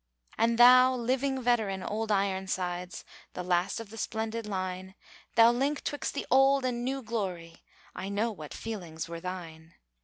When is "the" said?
3.33-3.43, 3.91-3.99, 6.15-6.25